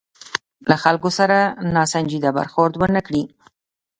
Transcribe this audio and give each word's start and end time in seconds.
له 0.69 0.75
خلکو 0.83 1.09
سره 1.17 1.37
ناسنجیده 1.75 2.29
برخورد 2.37 2.73
ونه 2.77 3.01
کړي. 3.07 3.23